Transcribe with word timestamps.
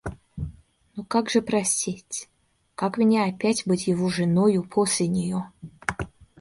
Но 0.95 1.03
как 1.03 1.29
же 1.29 1.43
простить, 1.43 2.27
как 2.73 2.97
мне 2.97 3.23
опять 3.23 3.67
быть 3.67 3.85
его 3.85 4.09
женою 4.09 4.63
после 4.63 5.07
нее? 5.07 5.51